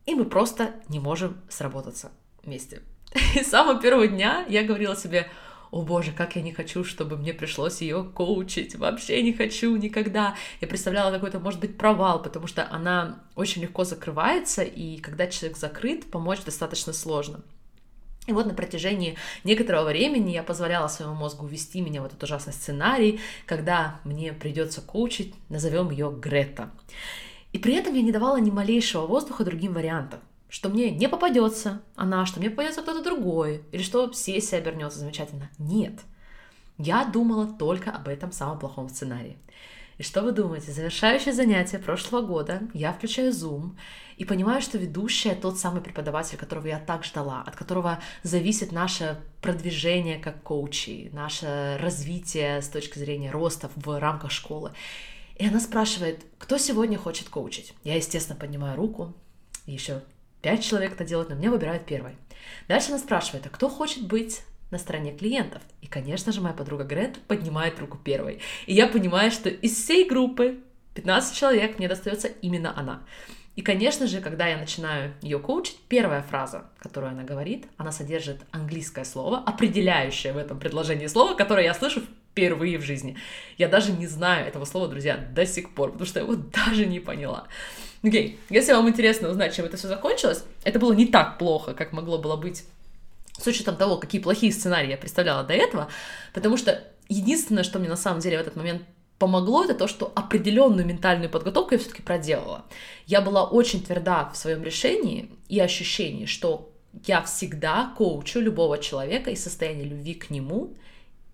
и 0.07 0.15
мы 0.15 0.25
просто 0.25 0.73
не 0.87 0.99
можем 0.99 1.37
сработаться 1.47 2.11
вместе. 2.43 2.81
И 3.35 3.43
с 3.43 3.49
самого 3.49 3.79
первого 3.79 4.07
дня 4.07 4.47
я 4.49 4.63
говорила 4.63 4.95
себе, 4.95 5.29
о 5.69 5.83
боже, 5.83 6.11
как 6.11 6.37
я 6.37 6.41
не 6.41 6.53
хочу, 6.53 6.83
чтобы 6.83 7.17
мне 7.17 7.31
пришлось 7.35 7.81
ее 7.81 8.03
коучить, 8.03 8.75
вообще 8.75 9.21
не 9.21 9.33
хочу 9.33 9.75
никогда. 9.75 10.35
Я 10.59 10.67
представляла 10.67 11.11
какой-то, 11.11 11.39
может 11.39 11.59
быть, 11.59 11.77
провал, 11.77 12.23
потому 12.23 12.47
что 12.47 12.67
она 12.71 13.19
очень 13.35 13.61
легко 13.61 13.83
закрывается, 13.83 14.63
и 14.63 14.97
когда 14.97 15.27
человек 15.27 15.55
закрыт, 15.55 16.09
помочь 16.09 16.43
достаточно 16.43 16.93
сложно. 16.93 17.41
И 18.29 18.33
вот 18.33 18.45
на 18.45 18.53
протяжении 18.53 19.17
некоторого 19.43 19.89
времени 19.89 20.31
я 20.31 20.43
позволяла 20.43 20.87
своему 20.87 21.15
мозгу 21.15 21.47
ввести 21.47 21.81
меня 21.81 22.03
в 22.03 22.05
этот 22.05 22.21
ужасный 22.21 22.53
сценарий, 22.53 23.19
когда 23.47 23.99
мне 24.03 24.33
придется 24.33 24.81
коучить, 24.81 25.33
назовем 25.49 25.89
ее 25.89 26.11
Грета. 26.11 26.69
И 27.53 27.57
при 27.57 27.73
этом 27.73 27.95
я 27.95 28.03
не 28.03 28.11
давала 28.11 28.39
ни 28.39 28.51
малейшего 28.51 29.07
воздуха 29.07 29.43
другим 29.43 29.73
вариантам 29.73 30.19
что 30.51 30.69
мне 30.69 30.89
не 30.89 31.07
попадется 31.07 31.79
она, 31.95 32.25
что 32.25 32.39
мне 32.39 32.49
попадется 32.49 32.81
кто-то 32.81 33.03
другой, 33.03 33.61
или 33.71 33.83
что 33.83 34.11
сессия 34.13 34.57
обернется 34.57 34.97
замечательно. 34.97 35.47
Нет. 35.59 35.93
Я 36.79 37.05
думала 37.05 37.45
только 37.45 37.91
об 37.91 38.07
этом 38.07 38.31
самом 38.31 38.57
плохом 38.57 38.89
сценарии. 38.89 39.37
И 39.99 40.03
что 40.03 40.21
вы 40.21 40.31
думаете? 40.31 40.71
Завершающее 40.71 41.33
занятие 41.33 41.77
прошлого 41.77 42.25
года 42.25 42.61
я 42.73 42.93
включаю 42.93 43.31
Zoom 43.31 43.75
и 44.15 44.23
понимаю, 44.23 44.61
что 44.61 44.77
ведущая 44.77 45.35
тот 45.35 45.59
самый 45.59 45.81
преподаватель, 45.81 46.37
которого 46.37 46.67
я 46.67 46.79
так 46.79 47.03
ждала, 47.03 47.43
от 47.45 47.55
которого 47.57 47.99
зависит 48.23 48.71
наше 48.71 49.21
продвижение 49.41 50.17
как 50.17 50.41
коучи, 50.41 51.09
наше 51.13 51.77
развитие 51.81 52.61
с 52.61 52.69
точки 52.69 52.97
зрения 52.97 53.29
роста 53.29 53.69
в 53.75 53.99
рамках 53.99 54.31
школы. 54.31 54.71
И 55.35 55.45
она 55.45 55.59
спрашивает, 55.59 56.25
кто 56.37 56.57
сегодня 56.57 56.97
хочет 56.97 57.29
коучить? 57.29 57.73
Я, 57.83 57.95
естественно, 57.95 58.39
поднимаю 58.39 58.77
руку, 58.77 59.13
еще 59.65 60.01
Пять 60.41 60.63
человек 60.63 60.93
это 60.93 61.03
делают, 61.03 61.29
но 61.29 61.35
меня 61.35 61.51
выбирают 61.51 61.85
первой. 61.85 62.15
Дальше 62.67 62.89
она 62.89 62.99
спрашивает, 62.99 63.45
а 63.45 63.49
кто 63.49 63.67
хочет 63.67 64.07
быть 64.07 64.41
на 64.71 64.77
стороне 64.77 65.15
клиентов? 65.15 65.61
И, 65.81 65.87
конечно 65.87 66.31
же, 66.31 66.41
моя 66.41 66.53
подруга 66.53 66.83
Грет 66.83 67.19
поднимает 67.27 67.79
руку 67.79 67.97
первой. 67.97 68.41
И 68.65 68.73
я 68.73 68.87
понимаю, 68.87 69.31
что 69.31 69.49
из 69.49 69.75
всей 69.75 70.07
группы 70.07 70.59
15 70.95 71.35
человек 71.35 71.79
мне 71.79 71.87
достается 71.87 72.27
именно 72.27 72.77
она. 72.77 73.03
И, 73.55 73.61
конечно 73.61 74.07
же, 74.07 74.21
когда 74.21 74.47
я 74.47 74.57
начинаю 74.57 75.13
ее 75.21 75.37
коучить, 75.37 75.77
первая 75.89 76.21
фраза, 76.21 76.69
которую 76.77 77.11
она 77.11 77.23
говорит, 77.23 77.67
она 77.75 77.91
содержит 77.91 78.39
английское 78.51 79.03
слово, 79.03 79.39
определяющее 79.39 80.31
в 80.31 80.37
этом 80.37 80.59
предложении 80.59 81.07
слово, 81.07 81.35
которое 81.35 81.65
я 81.65 81.73
слышу 81.73 82.01
впервые 82.31 82.77
в 82.77 82.83
жизни. 82.83 83.17
Я 83.57 83.67
даже 83.67 83.91
не 83.91 84.07
знаю 84.07 84.47
этого 84.47 84.63
слова, 84.63 84.87
друзья, 84.87 85.17
до 85.17 85.45
сих 85.45 85.73
пор, 85.73 85.91
потому 85.91 86.07
что 86.07 86.19
я 86.19 86.25
его 86.25 86.35
даже 86.65 86.85
не 86.85 87.01
поняла. 87.01 87.47
Окей, 88.01 88.39
okay. 88.49 88.55
если 88.55 88.71
вам 88.71 88.87
интересно 88.87 89.27
узнать, 89.27 89.53
чем 89.53 89.65
это 89.65 89.75
все 89.75 89.89
закончилось, 89.89 90.45
это 90.63 90.79
было 90.79 90.93
не 90.93 91.07
так 91.07 91.37
плохо, 91.37 91.73
как 91.73 91.91
могло 91.91 92.17
было 92.17 92.37
быть 92.37 92.63
с 93.39 93.47
учетом 93.47 93.75
того, 93.75 93.97
какие 93.97 94.21
плохие 94.21 94.51
сценарии 94.51 94.89
я 94.89 94.97
представляла 94.97 95.43
до 95.43 95.53
этого, 95.53 95.89
потому 96.33 96.57
что 96.57 96.83
единственное, 97.07 97.63
что 97.63 97.79
мне 97.79 97.89
на 97.89 97.95
самом 97.95 98.19
деле 98.19 98.37
в 98.37 98.41
этот 98.41 98.55
момент 98.55 98.83
помогло, 99.17 99.65
это 99.65 99.73
то, 99.75 99.87
что 99.87 100.11
определенную 100.15 100.85
ментальную 100.85 101.29
подготовку 101.29 101.73
я 101.73 101.79
все-таки 101.79 102.01
проделала. 102.01 102.65
Я 103.05 103.21
была 103.21 103.43
очень 103.43 103.83
тверда 103.83 104.29
в 104.29 104.37
своем 104.37 104.63
решении 104.63 105.29
и 105.49 105.59
ощущении, 105.59 106.25
что 106.25 106.71
я 107.05 107.21
всегда 107.21 107.93
коучу 107.97 108.39
любого 108.39 108.77
человека 108.77 109.29
из 109.29 109.43
состояния 109.43 109.83
любви 109.83 110.13
к 110.15 110.29
нему 110.29 110.73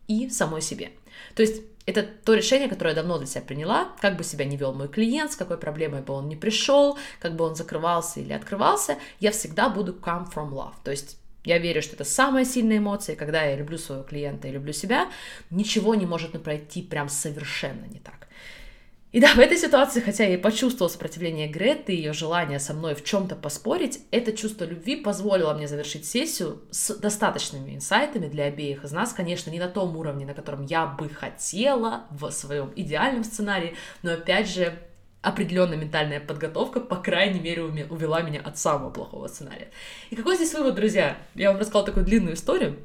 и 0.08 0.30
самой 0.30 0.62
себе. 0.62 0.92
То 1.36 1.44
есть 1.44 1.62
это 1.86 2.04
то 2.04 2.34
решение, 2.34 2.68
которое 2.68 2.90
я 2.90 2.96
давно 2.96 3.20
для 3.20 3.28
себя 3.28 3.42
приняла, 3.42 3.90
как 4.02 4.18
бы 4.18 4.24
себя 4.24 4.46
не 4.46 4.58
вел 4.58 4.74
мой 4.74 4.88
клиент, 4.88 5.32
с 5.32 5.36
какой 5.36 5.58
проблемой 5.58 6.02
бы 6.02 6.14
он 6.14 6.28
не 6.28 6.36
пришел, 6.36 6.98
как 7.20 7.36
бы 7.36 7.46
он 7.46 7.56
закрывался 7.56 8.20
или 8.20 8.34
открывался, 8.34 8.98
я 9.20 9.32
всегда 9.32 9.70
буду 9.70 9.94
come 9.94 10.28
from 10.34 10.50
love. 10.52 10.74
То 10.84 10.92
есть 10.92 11.18
я 11.46 11.58
верю, 11.58 11.82
что 11.82 11.96
это 11.96 12.04
самая 12.04 12.44
сильная 12.44 12.80
эмоция, 12.80 13.16
когда 13.16 13.44
я 13.44 13.56
люблю 13.56 13.78
своего 13.78 14.04
клиента 14.04 14.48
и 14.48 14.52
люблю 14.52 14.74
себя, 14.74 15.10
ничего 15.50 15.96
не 15.96 16.06
может 16.06 16.42
пройти 16.44 16.82
прям 16.82 17.08
совершенно 17.08 17.86
не 17.86 18.00
так. 18.00 18.28
И 19.16 19.22
да, 19.22 19.34
в 19.34 19.40
этой 19.40 19.58
ситуации, 19.58 20.02
хотя 20.02 20.26
я 20.26 20.34
и 20.34 20.38
почувствовала 20.38 20.92
сопротивление 20.92 21.48
Греты 21.48 21.94
и 21.94 21.96
ее 21.96 22.12
желание 22.12 22.60
со 22.60 22.74
мной 22.74 22.96
в 22.96 23.04
чем-то 23.06 23.38
поспорить, 23.38 24.02
это 24.12 24.34
чувство 24.34 24.66
любви 24.66 24.98
позволило 24.98 25.54
мне 25.54 25.70
завершить 25.70 26.06
сессию 26.06 26.62
с 26.70 26.94
достаточными 26.96 27.74
инсайтами 27.74 28.28
для 28.28 28.44
обеих 28.44 28.84
из 28.84 28.92
нас, 28.92 29.14
конечно, 29.14 29.50
не 29.52 29.60
на 29.60 29.70
том 29.70 29.96
уровне, 29.96 30.26
на 30.26 30.34
котором 30.34 30.66
я 30.66 30.86
бы 30.86 31.08
хотела 31.08 32.08
в 32.10 32.30
своем 32.32 32.74
идеальном 32.76 33.24
сценарии, 33.24 33.76
но 34.04 34.12
опять 34.12 34.50
же, 34.50 34.78
определенная 35.26 35.78
ментальная 35.78 36.20
подготовка, 36.20 36.80
по 36.80 36.98
крайней 36.98 37.40
мере, 37.40 37.64
увела 37.64 38.22
меня 38.22 38.42
от 38.42 38.58
самого 38.58 38.90
плохого 38.92 39.28
сценария. 39.28 39.70
И 40.10 40.16
какой 40.16 40.36
здесь 40.36 40.54
вывод, 40.54 40.76
друзья? 40.76 41.18
Я 41.34 41.52
вам 41.52 41.60
рассказала 41.60 41.86
такую 41.86 42.06
длинную 42.06 42.36
историю, 42.36 42.78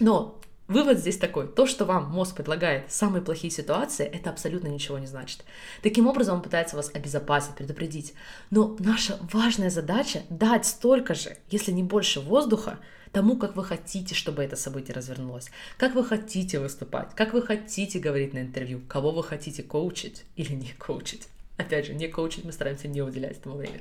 но 0.00 0.36
Вывод 0.70 1.00
здесь 1.00 1.18
такой. 1.18 1.48
То, 1.48 1.66
что 1.66 1.84
вам 1.84 2.12
мозг 2.12 2.36
предлагает 2.36 2.92
самые 2.92 3.22
плохие 3.22 3.50
ситуации, 3.50 4.06
это 4.06 4.30
абсолютно 4.30 4.68
ничего 4.68 5.00
не 5.00 5.08
значит. 5.08 5.44
Таким 5.82 6.06
образом, 6.06 6.36
он 6.36 6.42
пытается 6.42 6.76
вас 6.76 6.92
обезопасить, 6.94 7.56
предупредить. 7.56 8.14
Но 8.50 8.76
наша 8.78 9.18
важная 9.32 9.70
задача 9.70 10.22
дать 10.30 10.66
столько 10.66 11.14
же, 11.14 11.36
если 11.50 11.72
не 11.72 11.82
больше 11.82 12.20
воздуха, 12.20 12.78
тому, 13.10 13.36
как 13.36 13.56
вы 13.56 13.64
хотите, 13.64 14.14
чтобы 14.14 14.44
это 14.44 14.54
событие 14.54 14.94
развернулось, 14.94 15.50
как 15.76 15.96
вы 15.96 16.04
хотите 16.04 16.60
выступать, 16.60 17.16
как 17.16 17.32
вы 17.32 17.42
хотите 17.42 17.98
говорить 17.98 18.32
на 18.32 18.38
интервью, 18.38 18.80
кого 18.86 19.10
вы 19.10 19.24
хотите 19.24 19.64
коучить 19.64 20.22
или 20.36 20.52
не 20.52 20.72
коучить. 20.78 21.26
Опять 21.60 21.86
же, 21.86 21.94
не 21.94 22.08
коучить 22.08 22.44
мы 22.44 22.52
стараемся 22.52 22.88
не 22.88 23.02
уделять 23.02 23.38
этому 23.38 23.56
время. 23.56 23.80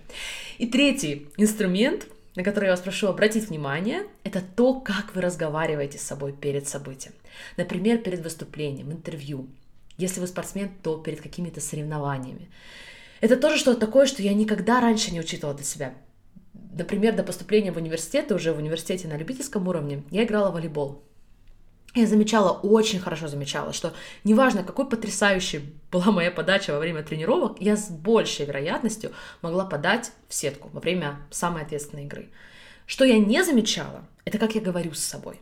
И 0.57 0.67
третий 0.67 1.27
инструмент— 1.37 2.07
на 2.35 2.43
которые 2.43 2.69
я 2.69 2.73
вас 2.73 2.79
прошу 2.79 3.07
обратить 3.07 3.49
внимание, 3.49 4.03
это 4.23 4.41
то, 4.55 4.79
как 4.79 5.13
вы 5.13 5.21
разговариваете 5.21 5.97
с 5.97 6.03
собой 6.03 6.31
перед 6.31 6.67
событием. 6.67 7.13
Например, 7.57 7.97
перед 7.97 8.21
выступлением, 8.21 8.91
интервью. 8.91 9.47
Если 9.97 10.21
вы 10.21 10.27
спортсмен, 10.27 10.69
то 10.81 10.97
перед 10.97 11.21
какими-то 11.21 11.59
соревнованиями. 11.59 12.49
Это 13.19 13.35
тоже 13.35 13.57
что-то 13.57 13.79
такое, 13.79 14.05
что 14.05 14.21
я 14.21 14.33
никогда 14.33 14.79
раньше 14.79 15.11
не 15.11 15.19
учитывала 15.19 15.53
для 15.53 15.65
себя. 15.65 15.93
Например, 16.71 17.13
до 17.13 17.23
поступления 17.23 17.73
в 17.73 17.77
университет, 17.77 18.31
уже 18.31 18.53
в 18.53 18.57
университете 18.57 19.07
на 19.09 19.17
любительском 19.17 19.67
уровне, 19.67 20.03
я 20.09 20.23
играла 20.23 20.51
в 20.51 20.53
волейбол 20.53 21.03
я 21.95 22.05
замечала, 22.05 22.51
очень 22.51 22.99
хорошо 22.99 23.27
замечала, 23.27 23.73
что 23.73 23.93
неважно, 24.23 24.63
какой 24.63 24.87
потрясающей 24.87 25.73
была 25.91 26.11
моя 26.11 26.31
подача 26.31 26.71
во 26.71 26.79
время 26.79 27.03
тренировок, 27.03 27.57
я 27.59 27.75
с 27.75 27.89
большей 27.89 28.45
вероятностью 28.45 29.11
могла 29.41 29.65
подать 29.65 30.11
в 30.27 30.33
сетку 30.33 30.69
во 30.71 30.79
время 30.79 31.17
самой 31.31 31.63
ответственной 31.63 32.03
игры. 32.03 32.29
Что 32.85 33.05
я 33.05 33.17
не 33.17 33.43
замечала, 33.43 34.05
это 34.25 34.37
как 34.37 34.55
я 34.55 34.61
говорю 34.61 34.93
с 34.93 34.99
собой. 34.99 35.39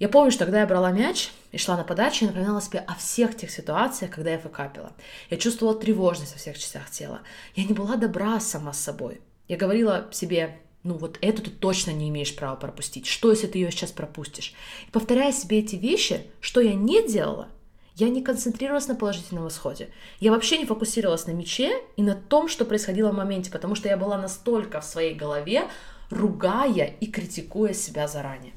Я 0.00 0.08
помню, 0.08 0.32
что 0.32 0.44
когда 0.44 0.60
я 0.60 0.66
брала 0.66 0.90
мяч 0.90 1.30
и 1.52 1.58
шла 1.58 1.76
на 1.76 1.84
подачу, 1.84 2.24
я 2.24 2.30
напоминала 2.30 2.60
себе 2.60 2.80
о 2.80 2.94
всех 2.96 3.36
тех 3.36 3.50
ситуациях, 3.50 4.10
когда 4.10 4.30
я 4.30 4.38
факапила. 4.38 4.92
Я 5.30 5.36
чувствовала 5.36 5.78
тревожность 5.78 6.32
во 6.32 6.38
всех 6.38 6.58
частях 6.58 6.90
тела. 6.90 7.20
Я 7.54 7.64
не 7.64 7.74
была 7.74 7.94
добра 7.94 8.40
сама 8.40 8.72
с 8.72 8.80
собой. 8.80 9.20
Я 9.46 9.56
говорила 9.56 10.08
себе, 10.10 10.58
ну 10.84 10.98
вот 10.98 11.18
эту 11.22 11.42
ты 11.42 11.50
точно 11.50 11.90
не 11.90 12.10
имеешь 12.10 12.36
права 12.36 12.56
пропустить. 12.56 13.06
Что, 13.06 13.30
если 13.30 13.46
ты 13.46 13.58
ее 13.58 13.70
сейчас 13.70 13.90
пропустишь? 13.90 14.54
И 14.86 14.90
повторяя 14.90 15.32
себе 15.32 15.58
эти 15.58 15.76
вещи, 15.76 16.20
что 16.40 16.60
я 16.60 16.74
не 16.74 17.06
делала, 17.08 17.48
я 17.96 18.08
не 18.10 18.22
концентрировалась 18.22 18.86
на 18.86 18.94
положительном 18.94 19.48
исходе. 19.48 19.88
Я 20.20 20.30
вообще 20.30 20.58
не 20.58 20.66
фокусировалась 20.66 21.26
на 21.26 21.30
мече 21.30 21.80
и 21.96 22.02
на 22.02 22.14
том, 22.14 22.48
что 22.48 22.64
происходило 22.64 23.12
в 23.12 23.16
моменте, 23.16 23.50
потому 23.50 23.74
что 23.74 23.88
я 23.88 23.96
была 23.96 24.18
настолько 24.18 24.80
в 24.80 24.84
своей 24.84 25.14
голове, 25.14 25.68
ругая 26.10 26.94
и 27.00 27.06
критикуя 27.06 27.72
себя 27.72 28.06
заранее. 28.06 28.52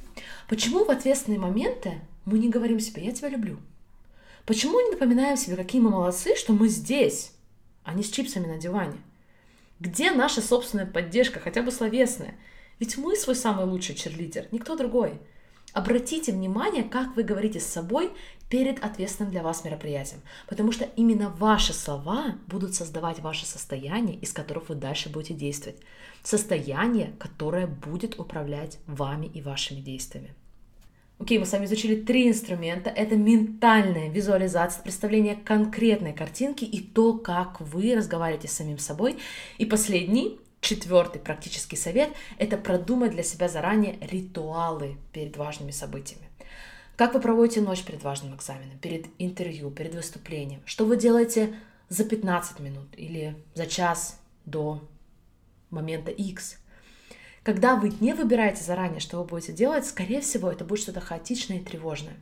Почему 0.49 0.83
в 0.83 0.89
ответственные 0.89 1.39
моменты 1.39 2.01
мы 2.25 2.39
не 2.39 2.49
говорим 2.49 2.79
себе 2.79 3.05
«я 3.05 3.11
тебя 3.13 3.29
люблю»? 3.29 3.57
Почему 4.45 4.79
не 4.79 4.91
напоминаем 4.91 5.37
себе, 5.37 5.55
какие 5.55 5.81
мы 5.81 5.91
молодцы, 5.91 6.35
что 6.35 6.53
мы 6.53 6.67
здесь, 6.67 7.31
а 7.83 7.93
не 7.93 8.03
с 8.03 8.09
чипсами 8.09 8.47
на 8.47 8.57
диване? 8.57 8.97
Где 9.79 10.11
наша 10.11 10.41
собственная 10.41 10.87
поддержка, 10.87 11.39
хотя 11.39 11.61
бы 11.61 11.71
словесная? 11.71 12.35
Ведь 12.79 12.97
мы 12.97 13.15
свой 13.15 13.35
самый 13.35 13.65
лучший 13.65 13.95
черлидер, 13.95 14.47
никто 14.51 14.75
другой. 14.75 15.19
Обратите 15.73 16.31
внимание, 16.31 16.83
как 16.83 17.15
вы 17.15 17.23
говорите 17.23 17.59
с 17.59 17.65
собой 17.65 18.11
перед 18.49 18.83
ответственным 18.83 19.31
для 19.31 19.43
вас 19.43 19.63
мероприятием, 19.63 20.21
потому 20.47 20.71
что 20.71 20.85
именно 20.95 21.29
ваши 21.29 21.73
слова 21.73 22.35
будут 22.47 22.73
создавать 22.73 23.19
ваше 23.19 23.45
состояние, 23.45 24.17
из 24.17 24.33
которого 24.33 24.65
вы 24.69 24.75
дальше 24.75 25.09
будете 25.09 25.33
действовать. 25.33 25.79
Состояние, 26.23 27.13
которое 27.19 27.67
будет 27.67 28.19
управлять 28.19 28.79
вами 28.87 29.27
и 29.27 29.41
вашими 29.41 29.81
действиями. 29.81 30.33
Окей, 31.19 31.39
мы 31.39 31.45
с 31.45 31.51
вами 31.51 31.65
изучили 31.65 31.99
три 31.99 32.29
инструмента. 32.29 32.91
Это 32.91 33.15
ментальная 33.15 34.09
визуализация, 34.09 34.83
представление 34.83 35.35
конкретной 35.35 36.13
картинки 36.13 36.63
и 36.63 36.79
то, 36.79 37.17
как 37.17 37.59
вы 37.59 37.95
разговариваете 37.95 38.47
с 38.47 38.53
самим 38.53 38.77
собой. 38.77 39.17
И 39.57 39.65
последний, 39.65 40.39
четвертый 40.61 41.19
практический 41.19 41.75
совет– 41.75 42.09
это 42.37 42.55
продумать 42.55 43.11
для 43.11 43.23
себя 43.23 43.49
заранее 43.49 43.97
ритуалы 43.99 44.97
перед 45.11 45.35
важными 45.37 45.71
событиями. 45.71 46.27
Как 46.95 47.15
вы 47.15 47.19
проводите 47.19 47.61
ночь 47.61 47.83
перед 47.83 48.03
важным 48.03 48.35
экзаменом, 48.35 48.77
перед 48.77 49.07
интервью, 49.17 49.71
перед 49.71 49.95
выступлением? 49.95 50.61
Что 50.65 50.85
вы 50.85 50.97
делаете 50.97 51.55
за 51.89 52.05
15 52.05 52.59
минут 52.59 52.87
или 52.95 53.35
за 53.55 53.65
час 53.65 54.19
до 54.45 54.87
момента 55.71 56.11
X? 56.11 56.59
Когда 57.47 57.77
вы 57.77 57.93
не 58.01 58.13
выбираете 58.13 58.61
заранее, 58.61 58.99
что 58.99 59.19
вы 59.19 59.23
будете 59.23 59.53
делать, 59.53 59.85
скорее 59.85 60.19
всего, 60.19 60.51
это 60.51 60.65
будет 60.65 60.81
что-то 60.81 60.99
хаотичное 60.99 61.59
и 61.59 61.63
тревожное. 61.63 62.17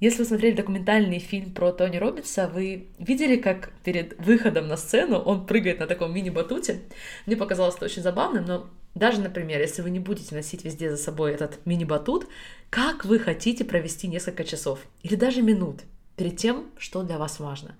Если 0.00 0.20
вы 0.20 0.24
смотрели 0.24 0.56
документальный 0.56 1.18
фильм 1.18 1.52
про 1.52 1.70
Тони 1.70 1.98
Робинса, 1.98 2.48
вы 2.48 2.86
видели, 2.98 3.36
как 3.36 3.72
перед 3.84 4.18
выходом 4.18 4.68
на 4.68 4.78
сцену 4.78 5.18
он 5.18 5.44
прыгает 5.44 5.80
на 5.80 5.86
таком 5.86 6.14
мини-батуте. 6.14 6.80
Мне 7.26 7.36
показалось 7.36 7.74
это 7.74 7.84
очень 7.84 8.00
забавным, 8.00 8.46
но 8.46 8.70
даже, 8.94 9.20
например, 9.20 9.60
если 9.60 9.82
вы 9.82 9.90
не 9.90 10.00
будете 10.00 10.34
носить 10.34 10.64
везде 10.64 10.90
за 10.90 10.96
собой 10.96 11.32
этот 11.32 11.66
мини-батут, 11.66 12.26
как 12.70 13.04
вы 13.04 13.18
хотите 13.18 13.66
провести 13.66 14.08
несколько 14.08 14.44
часов 14.44 14.78
или 15.02 15.16
даже 15.16 15.42
минут 15.42 15.82
перед 16.16 16.38
тем, 16.38 16.70
что 16.78 17.02
для 17.02 17.18
вас 17.18 17.38
важно? 17.38 17.76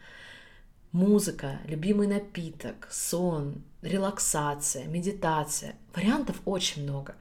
Музыка, 0.92 1.60
любимый 1.66 2.06
напиток, 2.06 2.88
сон, 2.90 3.62
релаксация, 3.82 4.86
медитация. 4.86 5.74
Вариантов 5.94 6.40
очень 6.44 6.82
много. 6.84 7.16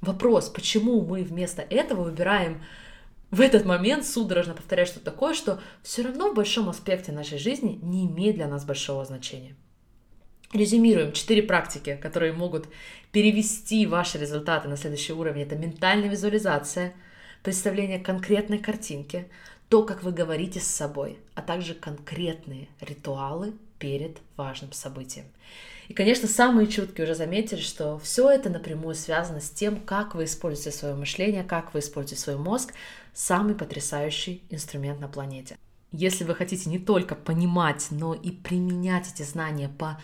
Вопрос, 0.00 0.48
почему 0.48 1.02
мы 1.02 1.22
вместо 1.22 1.62
этого 1.62 2.04
выбираем 2.04 2.62
в 3.30 3.40
этот 3.40 3.64
момент 3.64 4.04
судорожно 4.06 4.54
повторять 4.54 4.88
что-то 4.88 5.04
такое, 5.04 5.34
что 5.34 5.60
все 5.82 6.02
равно 6.02 6.30
в 6.30 6.34
большом 6.34 6.68
аспекте 6.68 7.12
нашей 7.12 7.38
жизни 7.38 7.78
не 7.82 8.06
имеет 8.06 8.36
для 8.36 8.48
нас 8.48 8.64
большого 8.64 9.04
значения. 9.04 9.54
Резюмируем 10.52 11.12
четыре 11.12 11.44
практики, 11.44 11.96
которые 12.02 12.32
могут 12.32 12.66
перевести 13.12 13.86
ваши 13.86 14.18
результаты 14.18 14.68
на 14.68 14.76
следующий 14.76 15.12
уровень. 15.12 15.42
Это 15.42 15.54
ментальная 15.54 16.08
визуализация, 16.08 16.92
представление 17.44 18.00
конкретной 18.00 18.58
картинки, 18.58 19.28
то, 19.70 19.84
как 19.84 20.02
вы 20.02 20.10
говорите 20.10 20.58
с 20.58 20.66
собой, 20.66 21.18
а 21.34 21.42
также 21.42 21.74
конкретные 21.74 22.68
ритуалы 22.80 23.54
перед 23.78 24.18
важным 24.36 24.72
событием. 24.72 25.26
И, 25.86 25.94
конечно, 25.94 26.28
самые 26.28 26.66
чуткие 26.66 27.04
уже 27.04 27.14
заметили, 27.14 27.60
что 27.60 27.98
все 28.00 28.28
это 28.30 28.50
напрямую 28.50 28.96
связано 28.96 29.40
с 29.40 29.48
тем, 29.48 29.80
как 29.80 30.14
вы 30.14 30.24
используете 30.24 30.76
свое 30.76 30.94
мышление, 30.94 31.44
как 31.44 31.72
вы 31.72 31.80
используете 31.80 32.20
свой 32.20 32.36
мозг, 32.36 32.74
самый 33.14 33.54
потрясающий 33.54 34.42
инструмент 34.50 35.00
на 35.00 35.08
планете. 35.08 35.56
Если 35.92 36.24
вы 36.24 36.34
хотите 36.34 36.68
не 36.68 36.80
только 36.80 37.14
понимать, 37.14 37.88
но 37.90 38.12
и 38.12 38.32
применять 38.32 39.12
эти 39.12 39.22
знания 39.22 39.68
по 39.68 40.00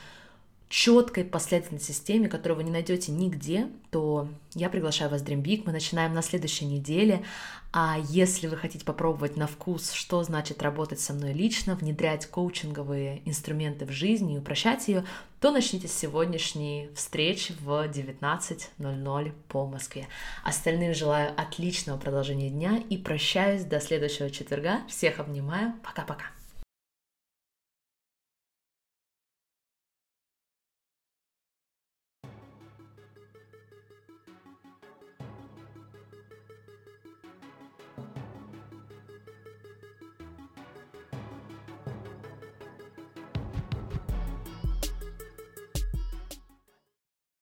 четкой 0.68 1.24
последовательной 1.24 1.80
системе, 1.80 2.28
которую 2.28 2.58
вы 2.58 2.64
не 2.64 2.70
найдете 2.70 3.12
нигде, 3.12 3.68
то 3.90 4.28
я 4.54 4.68
приглашаю 4.68 5.10
вас 5.10 5.22
в 5.22 5.24
Dream 5.24 5.42
Big. 5.42 5.62
Мы 5.64 5.72
начинаем 5.72 6.12
на 6.12 6.22
следующей 6.22 6.64
неделе. 6.64 7.22
А 7.72 7.98
если 8.08 8.46
вы 8.46 8.56
хотите 8.56 8.84
попробовать 8.84 9.36
на 9.36 9.46
вкус, 9.46 9.92
что 9.92 10.22
значит 10.22 10.62
работать 10.62 10.98
со 10.98 11.12
мной 11.12 11.32
лично, 11.32 11.76
внедрять 11.76 12.26
коучинговые 12.26 13.22
инструменты 13.26 13.84
в 13.84 13.90
жизнь 13.90 14.30
и 14.32 14.38
упрощать 14.38 14.88
ее, 14.88 15.04
то 15.40 15.52
начните 15.52 15.86
с 15.86 15.92
сегодняшней 15.92 16.90
встречи 16.94 17.54
в 17.60 17.68
19.00 17.68 19.32
по 19.48 19.66
Москве. 19.66 20.08
Остальным 20.42 20.94
желаю 20.94 21.32
отличного 21.36 21.98
продолжения 21.98 22.50
дня 22.50 22.82
и 22.88 22.96
прощаюсь 22.96 23.64
до 23.64 23.78
следующего 23.80 24.30
четверга. 24.30 24.80
Всех 24.88 25.20
обнимаю. 25.20 25.74
Пока-пока. 25.84 26.24